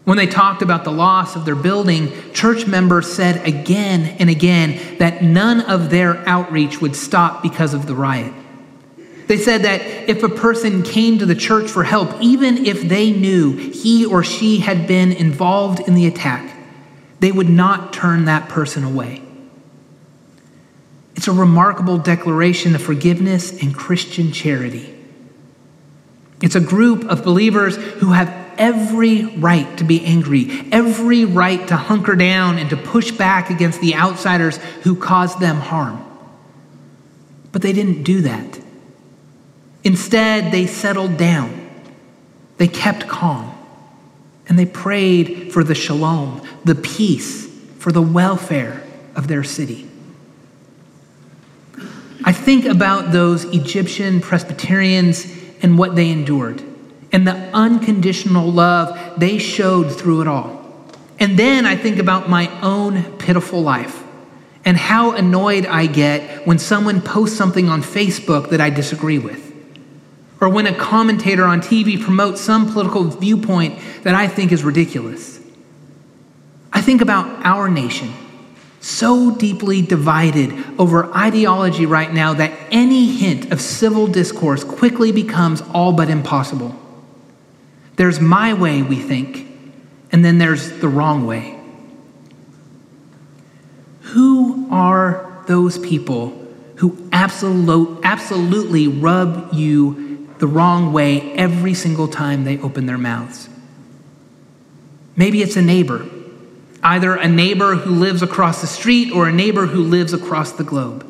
When 0.06 0.16
they 0.16 0.28
talked 0.28 0.62
about 0.62 0.86
the 0.86 0.94
loss 0.94 1.36
of 1.36 1.44
their 1.44 1.58
building, 1.58 2.10
church 2.32 2.66
members 2.66 3.12
said 3.12 3.46
again 3.46 4.16
and 4.18 4.30
again 4.30 4.98
that 5.00 5.22
none 5.22 5.60
of 5.60 5.90
their 5.90 6.26
outreach 6.26 6.80
would 6.80 6.96
stop 6.96 7.44
because 7.44 7.74
of 7.74 7.86
the 7.86 7.96
riot. 7.96 8.34
They 9.28 9.36
said 9.36 9.64
that 9.64 9.82
if 10.10 10.24
a 10.24 10.30
person 10.30 10.84
came 10.84 11.20
to 11.20 11.26
the 11.26 11.36
church 11.36 11.70
for 11.70 11.84
help, 11.84 12.16
even 12.22 12.66
if 12.66 12.84
they 12.84 13.12
knew 13.12 13.52
he 13.52 14.06
or 14.06 14.24
she 14.24 14.60
had 14.60 14.88
been 14.88 15.12
involved 15.12 15.82
in 15.86 15.96
the 15.96 16.08
attack, 16.08 16.56
they 17.20 17.34
would 17.34 17.50
not 17.50 17.92
turn 17.92 18.24
that 18.24 18.48
person 18.48 18.86
away. 18.86 19.22
It's 21.18 21.28
a 21.28 21.34
remarkable 21.34 21.98
declaration 21.98 22.74
of 22.74 22.82
forgiveness 22.82 23.62
and 23.62 23.76
Christian 23.76 24.32
charity. 24.32 24.93
It's 26.44 26.56
a 26.56 26.60
group 26.60 27.06
of 27.06 27.24
believers 27.24 27.78
who 27.78 28.12
have 28.12 28.28
every 28.58 29.24
right 29.38 29.78
to 29.78 29.86
be 29.86 30.04
angry, 30.04 30.68
every 30.74 31.24
right 31.24 31.66
to 31.70 31.78
hunker 31.78 32.18
down 32.18 32.58
and 32.58 32.70
to 32.70 32.76
push 32.76 33.12
back 33.12 33.50
against 33.50 33.80
the 33.80 33.96
outsiders 33.96 34.58
who 34.84 34.94
caused 34.98 35.40
them 35.40 35.56
harm. 35.56 36.04
But 37.54 37.62
they 37.62 37.72
didn't 37.72 38.04
do 38.04 38.24
that. 38.24 38.60
Instead, 39.86 40.52
they 40.52 40.68
settled 40.68 41.16
down, 41.16 41.70
they 42.58 42.68
kept 42.68 43.08
calm, 43.08 43.58
and 44.50 44.60
they 44.60 44.66
prayed 44.66 45.54
for 45.54 45.64
the 45.64 45.74
shalom, 45.74 46.46
the 46.66 46.76
peace, 46.76 47.48
for 47.80 47.94
the 47.94 48.02
welfare 48.02 48.84
of 49.16 49.30
their 49.30 49.46
city. 49.46 49.90
I 52.26 52.34
think 52.34 52.66
about 52.66 53.14
those 53.14 53.46
Egyptian 53.46 54.20
Presbyterians 54.20 55.43
and 55.64 55.78
what 55.78 55.96
they 55.96 56.12
endured 56.12 56.62
and 57.14 57.28
the 57.28 57.36
unconditional 57.54 58.52
love 58.52 59.20
they 59.20 59.38
showed 59.38 59.96
through 59.96 60.22
it 60.22 60.28
all. 60.28 60.62
And 61.20 61.40
then 61.40 61.66
I 61.66 61.76
think 61.76 62.00
about 62.00 62.30
my 62.30 62.50
own 62.62 63.18
pitiful 63.18 63.62
life 63.62 64.04
and 64.66 64.76
how 64.76 65.12
annoyed 65.12 65.66
I 65.66 65.86
get 65.86 66.46
when 66.48 66.58
someone 66.58 67.02
posts 67.02 67.38
something 67.38 67.70
on 67.70 67.82
Facebook 67.82 68.50
that 68.50 68.60
I 68.60 68.70
disagree 68.70 69.20
with, 69.20 69.54
or 70.42 70.50
when 70.50 70.66
a 70.66 70.76
commentator 70.76 71.46
on 71.46 71.62
TV 71.62 72.02
promotes 72.02 72.42
some 72.42 72.72
political 72.72 73.04
viewpoint 73.04 73.80
that 74.04 74.16
I 74.16 74.28
think 74.28 74.52
is 74.52 74.64
ridiculous. 74.64 75.40
I 76.72 76.82
think 76.82 77.02
about 77.02 77.46
our 77.46 77.70
nation, 77.70 78.12
so 78.84 79.34
deeply 79.34 79.82
divided 79.82 80.52
over 80.78 81.06
ideology 81.16 81.86
right 81.86 82.12
now 82.14 82.34
that 82.34 82.52
any 82.70 83.14
hint 83.14 83.50
of 83.54 83.62
civil 83.62 84.08
discourse 84.08 84.66
quickly 84.66 85.14
becomes 85.14 85.62
all 85.74 85.94
but 85.94 86.10
impossible. 86.10 86.78
There's 87.96 88.20
my 88.20 88.54
way, 88.54 88.82
we 88.82 88.98
think, 88.98 89.48
and 90.12 90.26
then 90.26 90.38
there's 90.38 90.70
the 90.82 90.90
wrong 90.90 91.26
way. 91.26 91.58
Who 94.02 94.68
are 94.70 95.44
those 95.48 95.78
people 95.78 96.38
who 96.76 97.08
absolute, 97.14 98.02
absolutely 98.04 98.90
rub 98.90 99.54
you 99.54 100.28
the 100.40 100.48
wrong 100.48 100.92
way 100.92 101.32
every 101.36 101.74
single 101.74 102.10
time 102.10 102.44
they 102.44 102.60
open 102.60 102.86
their 102.86 102.98
mouths? 102.98 103.48
Maybe 105.16 105.42
it's 105.42 105.56
a 105.56 105.62
neighbor, 105.62 106.06
either 106.84 107.16
a 107.16 107.28
neighbor 107.28 107.76
who 107.76 107.92
lives 107.92 108.22
across 108.22 108.62
the 108.62 108.68
street 108.68 109.12
or 109.12 109.28
a 109.28 109.32
neighbor 109.32 109.66
who 109.66 109.84
lives 109.84 110.14
across 110.14 110.52
the 110.52 110.64
globe. 110.64 111.10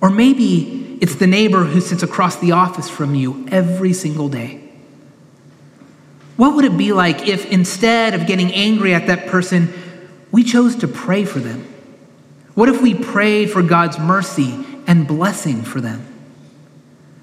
Or 0.00 0.10
maybe 0.10 0.98
it's 1.00 1.16
the 1.16 1.26
neighbor 1.26 1.64
who 1.64 1.80
sits 1.80 2.02
across 2.02 2.36
the 2.36 2.52
office 2.52 2.88
from 2.88 3.14
you 3.14 3.46
every 3.50 3.92
single 3.92 4.28
day. 4.28 4.60
What 6.36 6.56
would 6.56 6.64
it 6.64 6.76
be 6.76 6.92
like 6.92 7.28
if 7.28 7.46
instead 7.46 8.14
of 8.14 8.26
getting 8.26 8.52
angry 8.52 8.94
at 8.94 9.06
that 9.06 9.26
person, 9.28 9.72
we 10.32 10.42
chose 10.42 10.76
to 10.76 10.88
pray 10.88 11.24
for 11.24 11.38
them? 11.38 11.66
What 12.54 12.68
if 12.68 12.80
we 12.80 12.94
prayed 12.94 13.50
for 13.50 13.62
God's 13.62 13.98
mercy 13.98 14.64
and 14.86 15.06
blessing 15.06 15.62
for 15.62 15.80
them? 15.80 16.06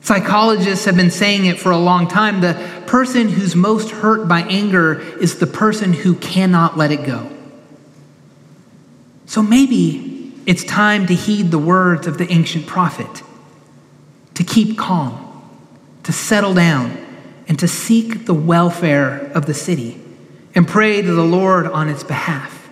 Psychologists 0.02 0.86
have 0.86 0.96
been 0.96 1.12
saying 1.12 1.46
it 1.46 1.60
for 1.60 1.72
a 1.72 1.78
long 1.78 2.08
time. 2.08 2.42
The 2.42 2.84
person 2.88 3.30
who's 3.30 3.56
most 3.56 3.92
hurt 3.92 4.28
by 4.28 4.42
anger 4.42 5.00
is 5.00 5.40
the 5.40 5.48
person 5.48 5.94
who 5.94 6.16
cannot 6.16 6.78
let 6.78 6.92
it 6.92 7.06
go. 7.06 7.30
So 9.32 9.42
maybe 9.42 10.34
it's 10.46 10.66
time 10.66 11.08
to 11.08 11.16
heed 11.16 11.52
the 11.52 11.58
words 11.58 12.06
of 12.06 12.18
the 12.18 12.30
ancient 12.30 12.68
prophet, 12.68 13.24
to 14.34 14.44
keep 14.44 14.78
calm, 14.78 15.50
to 16.04 16.12
settle 16.12 16.54
down 16.54 16.98
and 17.48 17.58
to 17.58 17.66
seek 17.66 18.26
the 18.26 18.34
welfare 18.34 19.32
of 19.34 19.46
the 19.46 19.54
city 19.54 20.02
and 20.54 20.68
pray 20.68 21.02
to 21.02 21.14
the 21.14 21.24
Lord 21.24 21.66
on 21.66 21.88
its 21.88 22.04
behalf. 22.04 22.70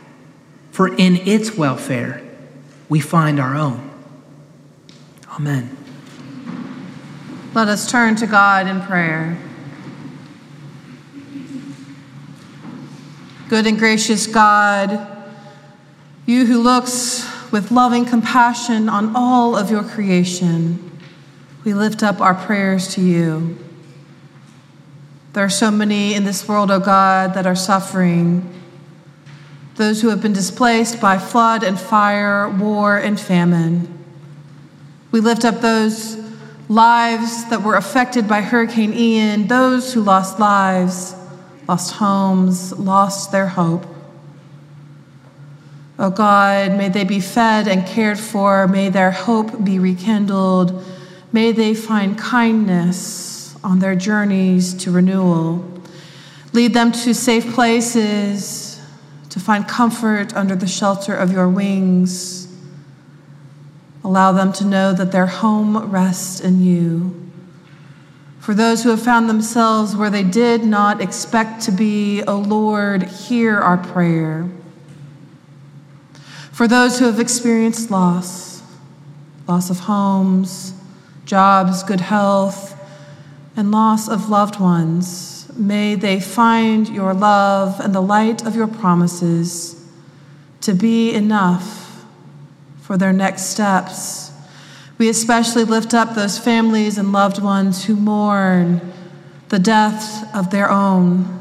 For 0.72 0.94
in 0.94 1.26
its 1.26 1.56
welfare, 1.56 2.22
we 2.90 3.00
find 3.00 3.40
our 3.40 3.56
own. 3.56 3.90
Amen. 5.32 5.78
Let 7.54 7.70
us 7.70 7.90
turn 7.90 8.18
to 8.18 8.28
God 8.28 8.68
in 8.68 8.82
prayer. 8.82 9.38
Good 13.48 13.66
and 13.66 13.80
gracious 13.80 14.28
God, 14.28 15.19
you 16.30 16.46
who 16.46 16.62
looks 16.62 17.28
with 17.52 17.72
loving 17.72 18.06
compassion 18.06 18.88
on 18.88 19.16
all 19.16 19.56
of 19.56 19.72
your 19.72 19.84
creation, 19.84 20.92
we 21.64 21.74
lift 21.74 22.04
up 22.04 22.22
our 22.22 22.36
prayers 22.36 22.94
to 22.94 23.02
you. 23.02 23.58
There 25.34 25.44
are 25.44 25.50
so 25.50 25.72
many 25.72 26.14
in 26.14 26.26
this 26.26 26.48
world, 26.48 26.70
O 26.70 26.76
oh 26.76 26.80
God, 26.80 27.34
that 27.34 27.48
are 27.48 27.56
suffering. 27.56 28.48
Those 29.74 30.04
who 30.04 30.10
have 30.10 30.22
been 30.22 30.34
displaced 30.34 31.02
by 31.02 31.18
flood 31.18 31.64
and 31.64 31.80
fire, 31.80 32.48
war 32.48 32.96
and 32.96 33.20
famine. 33.20 34.06
We 35.12 35.22
lift 35.22 35.46
up 35.46 35.62
those 35.62 36.16
lives 36.68 37.50
that 37.50 37.64
were 37.64 37.76
affected 37.76 38.28
by 38.28 38.42
Hurricane 38.42 38.94
Ian, 38.94 39.48
those 39.48 39.96
who 39.96 40.02
lost 40.02 40.40
lives, 40.40 41.16
lost 41.68 41.94
homes, 41.94 42.72
lost 42.78 43.32
their 43.32 43.48
hope. 43.48 43.84
Oh 46.02 46.10
God, 46.10 46.78
may 46.78 46.88
they 46.88 47.04
be 47.04 47.20
fed 47.20 47.68
and 47.68 47.86
cared 47.86 48.18
for. 48.18 48.70
May 48.70 48.88
their 48.88 49.12
hope 49.12 49.66
be 49.66 49.80
rekindled. 49.80 50.86
May 51.34 51.52
they 51.52 51.76
find 51.76 52.18
kindness 52.18 53.54
on 53.66 53.80
their 53.80 53.96
journeys 53.96 54.74
to 54.76 54.92
renewal. 54.92 55.70
Lead 56.54 56.74
them 56.74 56.94
to 56.94 57.14
safe 57.14 57.54
places 57.54 58.82
to 59.30 59.42
find 59.42 59.68
comfort 59.68 60.34
under 60.38 60.56
the 60.56 60.68
shelter 60.68 61.14
of 61.14 61.34
your 61.34 61.50
wings. 61.50 62.48
Allow 64.02 64.32
them 64.32 64.54
to 64.54 64.64
know 64.64 64.94
that 64.94 65.12
their 65.12 65.28
home 65.28 65.92
rests 65.92 66.40
in 66.40 66.64
you. 66.64 67.30
For 68.40 68.54
those 68.54 68.84
who 68.84 68.90
have 68.92 69.02
found 69.02 69.30
themselves 69.30 69.98
where 69.98 70.10
they 70.10 70.24
did 70.24 70.64
not 70.64 71.02
expect 71.02 71.62
to 71.64 71.74
be, 71.74 72.24
O 72.24 72.36
oh 72.36 72.40
Lord, 72.40 73.04
hear 73.04 73.60
our 73.60 73.78
prayer. 73.78 74.50
For 76.60 76.68
those 76.68 77.00
who 77.00 77.06
have 77.06 77.22
experienced 77.22 77.90
loss, 77.90 78.62
loss 79.48 79.70
of 79.70 79.80
homes, 79.80 80.74
jobs, 81.24 81.84
good 81.84 82.02
health, 82.02 82.78
and 83.56 83.72
loss 83.72 84.10
of 84.10 84.30
loved 84.30 84.60
ones, 84.60 85.50
may 85.56 85.96
they 85.96 86.20
find 86.20 86.90
your 86.90 87.14
love 87.14 87.80
and 87.80 87.96
the 87.96 88.02
light 88.02 88.46
of 88.46 88.58
your 88.58 88.68
promises 88.68 89.82
to 90.60 90.74
be 90.74 91.14
enough 91.14 92.04
for 92.82 92.98
their 92.98 93.14
next 93.14 93.44
steps. 93.44 94.34
We 94.98 95.08
especially 95.08 95.64
lift 95.64 95.94
up 95.94 96.14
those 96.14 96.38
families 96.38 96.98
and 96.98 97.14
loved 97.14 97.42
ones 97.42 97.86
who 97.86 97.96
mourn 97.96 98.82
the 99.48 99.60
death 99.60 100.36
of 100.36 100.52
their 100.52 100.70
own. 100.70 101.40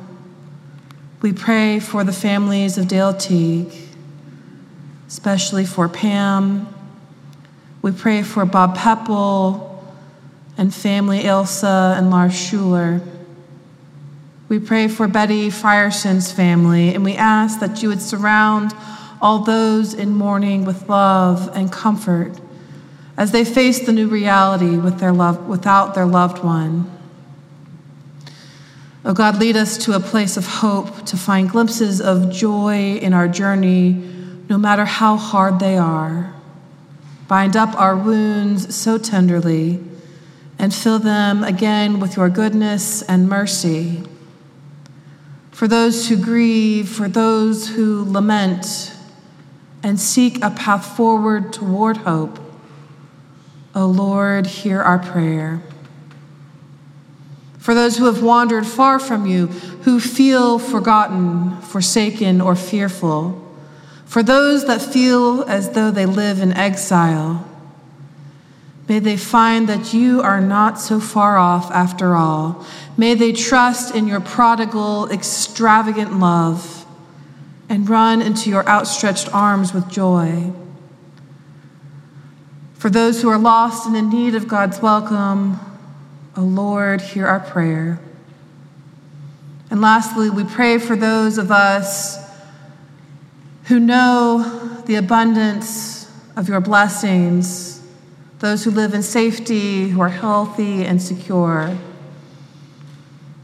We 1.23 1.33
pray 1.33 1.81
for 1.81 2.05
the 2.05 2.13
families 2.13 2.79
of 2.79 2.87
Dale 2.87 3.15
Teague, 3.15 3.88
especially 5.09 5.65
for 5.65 5.89
Pam. 5.89 6.73
We 7.83 7.93
pray 7.93 8.23
for 8.23 8.45
Bob 8.45 8.77
Peppel 8.77 9.83
and 10.57 10.73
family 10.73 11.21
Ilsa 11.21 11.97
and 11.99 12.11
Lars 12.11 12.35
Schuler. 12.35 13.01
We 14.49 14.59
pray 14.59 14.89
for 14.89 15.09
Betty 15.09 15.51
Frierson's 15.51 16.31
family, 16.31 16.95
and 16.95 17.05
we 17.05 17.15
ask 17.17 17.61
that 17.61 17.83
you 17.83 17.89
would 17.89 18.01
surround 18.01 18.73
all 19.21 19.41
those 19.41 19.95
in 19.95 20.15
mourning 20.15 20.65
with 20.65 20.89
love 20.89 21.51
and 21.55 21.73
comfort 21.73 22.33
as 23.17 23.33
they 23.33 23.45
face 23.45 23.85
the 23.85 23.93
new 23.93 24.09
reality 24.09 24.77
with 24.77 25.01
their 25.01 25.13
love, 25.13 25.49
without 25.49 25.95
their 25.95 26.07
loved 26.07 26.45
one. 26.45 26.91
Oh 29.05 29.13
God, 29.13 29.39
lead 29.39 29.57
us 29.57 29.77
to 29.79 29.93
a 29.93 30.01
place 30.01 30.37
of 30.37 30.47
hope 30.47 31.05
to 31.07 31.17
find 31.17 31.51
glimpses 31.51 32.01
of 32.01 32.31
joy 32.31 32.97
in 32.97 33.13
our 33.13 33.27
journey, 33.27 34.05
no 34.49 34.57
matter 34.59 34.85
how 34.85 35.17
hard 35.17 35.61
they 35.61 35.77
are. 35.77 36.35
Bind 37.27 37.57
up 37.57 37.79
our 37.79 37.97
wounds 37.97 38.75
so 38.75 38.97
tenderly 38.97 39.81
and 40.59 40.75
fill 40.75 40.99
them 40.99 41.45
again 41.45 42.01
with 42.01 42.17
your 42.17 42.29
goodness 42.29 43.03
and 43.03 43.29
mercy. 43.29 44.03
For 45.51 45.69
those 45.69 46.09
who 46.09 46.17
grieve, 46.17 46.89
for 46.89 47.09
those 47.09 47.69
who 47.69 48.05
lament 48.05 48.95
and 49.83 50.01
seek 50.01 50.43
a 50.43 50.51
path 50.51 50.97
forward 50.97 51.53
toward 51.53 51.99
hope, 51.99 52.39
O 53.75 53.87
Lord, 53.87 54.47
hear 54.47 54.81
our 54.81 54.99
prayer. 54.99 55.63
For 57.59 57.75
those 57.75 57.99
who 57.99 58.07
have 58.07 58.23
wandered 58.23 58.67
far 58.67 58.99
from 58.99 59.27
you, 59.27 59.49
who 59.83 60.01
feel 60.01 60.59
forgotten, 60.59 61.61
forsaken, 61.61 62.41
or 62.41 62.57
fearful. 62.57 63.48
For 64.09 64.23
those 64.23 64.65
that 64.65 64.81
feel 64.81 65.43
as 65.43 65.73
though 65.73 65.91
they 65.91 66.07
live 66.07 66.41
in 66.41 66.55
exile, 66.55 67.47
may 68.89 69.01
they 69.01 69.19
find 69.19 69.69
that 69.69 69.93
you 69.93 70.23
are 70.23 70.41
not 70.41 70.81
so 70.81 70.99
far 70.99 71.37
off 71.37 71.71
after 71.71 72.17
all. 72.17 72.65
May 72.97 73.13
they 73.15 73.33
trust 73.33 73.95
in 73.95 74.09
your 74.09 74.21
prodigal, 74.21 75.11
extravagant 75.11 76.19
love 76.19 76.87
and 77.69 77.87
run 77.87 78.23
into 78.23 78.49
your 78.49 78.67
outstretched 78.67 79.33
arms 79.35 79.75
with 79.75 79.91
joy. 79.91 80.53
For 82.77 82.89
those 82.89 83.21
who 83.21 83.29
are 83.29 83.39
lost 83.39 83.87
and 83.87 83.95
in 83.95 84.09
need 84.09 84.35
of 84.35 84.49
God's 84.49 84.81
welcome, 84.81 85.61
O 86.35 86.41
Lord, 86.41 87.03
hear 87.03 87.27
our 87.27 87.41
prayer. 87.41 88.01
And 89.71 89.83
lastly, 89.83 90.31
we 90.31 90.45
pray 90.45 90.79
for 90.79 90.97
those 90.97 91.37
of 91.37 91.51
us 91.51 92.27
who 93.69 93.79
know 93.79 94.83
the 94.87 94.97
abundance 94.97 96.11
of 96.37 96.49
your 96.49 96.61
blessings, 96.61 97.83
those 98.41 98.65
who 98.65 98.71
live 98.71 98.95
in 98.95 99.03
safety, 99.03 99.89
who 99.89 100.01
are 100.01 100.09
healthy 100.09 100.85
and 100.85 101.01
secure. 101.01 101.77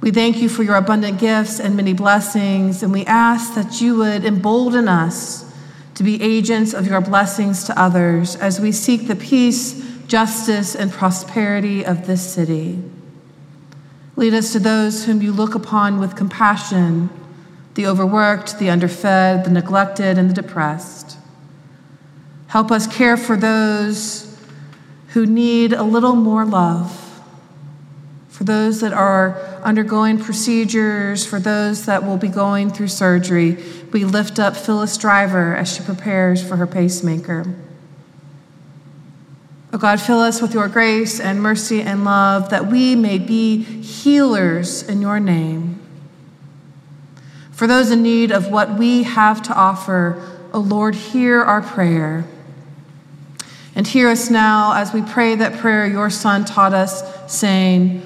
We 0.01 0.11
thank 0.11 0.39
you 0.39 0.49
for 0.49 0.63
your 0.63 0.77
abundant 0.77 1.19
gifts 1.19 1.61
and 1.61 1.77
many 1.77 1.95
blessings, 1.95 2.83
and 2.83 2.93
we 2.93 3.07
ask 3.07 3.55
that 3.55 3.81
you 3.81 3.97
would 3.97 4.25
embolden 4.25 4.89
us 4.89 5.51
to 5.95 6.03
be 6.03 6.21
agents 6.23 6.75
of 6.75 6.87
your 6.87 7.01
blessings 7.01 7.65
to 7.65 7.81
others 7.81 8.37
as 8.37 8.61
we 8.61 8.73
seek 8.73 9.07
the 9.07 9.17
peace 9.17 9.85
justice, 10.07 10.75
and 10.75 10.93
prosperity 10.93 11.85
of 11.85 12.07
this 12.07 12.35
city. 12.35 12.79
Lead 14.17 14.35
us 14.35 14.53
to 14.53 14.59
those 14.59 15.05
whom 15.05 15.23
you 15.23 15.33
look 15.33 15.55
upon 15.55 15.99
with 15.99 16.15
compassion 16.15 17.11
the 17.75 17.87
overworked, 17.87 18.59
the 18.59 18.71
underfed, 18.71 19.45
the 19.45 19.51
neglected, 19.51 20.17
and 20.17 20.31
the 20.31 20.35
depressed. 20.35 21.19
Help 22.49 22.71
us 22.71 22.87
care 22.87 23.17
for 23.17 23.37
those 23.37 24.39
who 25.09 25.27
need 25.27 25.73
a 25.73 25.83
little 25.83 26.15
more 26.15 26.45
love, 26.45 27.21
for 28.29 28.45
those 28.45 28.81
that 28.81 28.93
are 28.93 29.61
undergoing 29.65 30.19
procedures, 30.19 31.27
for 31.27 31.41
those 31.41 31.87
that 31.87 32.05
will 32.05 32.17
be 32.17 32.29
going 32.29 32.71
through 32.71 32.89
surgery. 32.89 33.57
We 33.93 34.05
lift 34.05 34.39
up 34.39 34.57
Phyllis 34.57 34.97
Driver 34.97 35.57
as 35.57 35.73
she 35.73 35.83
prepares 35.83 36.47
for 36.47 36.57
her 36.57 36.67
pacemaker. 36.67 37.55
Oh 39.73 39.79
God, 39.79 40.01
fill 40.01 40.21
us 40.21 40.41
with 40.41 40.55
your 40.55 40.69
grace 40.69 41.19
and 41.19 41.43
mercy 41.43 41.83
and 41.83 42.05
love 42.05 42.51
that 42.51 42.69
we 42.69 42.95
may 42.95 43.19
be 43.19 43.63
healers 43.65 44.89
in 44.89 45.01
your 45.01 45.19
name. 45.19 45.84
For 47.65 47.69
those 47.69 47.91
in 47.91 48.03
need 48.03 48.31
of 48.31 48.51
what 48.51 48.79
we 48.79 49.05
have 49.05 49.41
to 49.45 49.55
offer, 49.55 50.23
O 50.53 50.59
Lord, 50.59 50.95
hear 50.95 51.41
our 51.41 51.63
prayer. 51.63 52.27
And 53.75 53.87
hear 53.87 54.11
us 54.11 54.29
now 54.29 54.75
as 54.75 54.93
we 54.93 55.01
pray 55.01 55.35
that 55.37 55.59
prayer 55.61 55.87
your 55.87 56.11
Son 56.11 56.45
taught 56.45 56.75
us, 56.75 57.03
saying, 57.27 58.03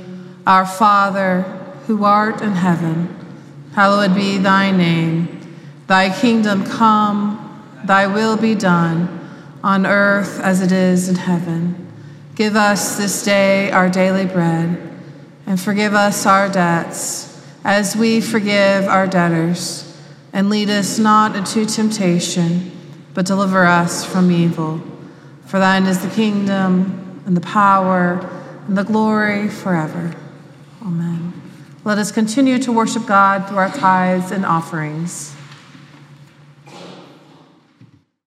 Our 0.47 0.65
Father, 0.65 1.43
who 1.89 2.05
art 2.05 2.41
in 2.41 2.53
heaven, 2.53 3.13
hallowed 3.75 4.15
be 4.15 4.39
thy 4.39 4.71
name. 4.71 5.41
Thy 5.89 6.17
kingdom 6.17 6.65
come, 6.65 7.81
thy 7.85 8.07
will 8.07 8.37
be 8.37 8.55
done 8.55 9.29
on 9.65 9.87
earth 9.87 10.39
as 10.39 10.63
it 10.63 10.71
is 10.71 11.09
in 11.09 11.17
heaven. 11.17 11.85
Give 12.37 12.55
us 12.55 12.97
this 12.97 13.25
day 13.25 13.73
our 13.73 13.91
daily 13.91 14.27
bread, 14.27 14.79
and 15.49 15.61
forgive 15.61 15.95
us 15.95 16.27
our 16.27 16.49
debts 16.49 17.28
as 17.65 17.97
we 17.97 18.21
forgive 18.21 18.87
our 18.87 19.07
debtors. 19.07 19.85
And 20.33 20.51
lead 20.51 20.69
us 20.71 20.99
not 20.99 21.35
into 21.37 21.65
temptation, 21.67 22.71
but 23.15 23.27
deliver 23.27 23.65
us 23.65 24.05
from 24.05 24.31
evil. 24.31 24.81
For 25.47 25.59
thine 25.59 25.87
is 25.87 26.03
the 26.03 26.11
kingdom, 26.11 27.23
and 27.25 27.37
the 27.37 27.41
power, 27.41 28.19
and 28.67 28.77
the 28.77 28.85
glory 28.85 29.49
forever. 29.49 30.15
Amen. 30.83 31.33
Let 31.85 31.99
us 31.99 32.13
continue 32.13 32.59
to 32.59 32.73
worship 32.73 33.07
God 33.07 33.49
through 33.49 33.59
our 33.59 33.71
tithes 33.71 34.31
and 34.31 34.45
offerings. 34.45 35.35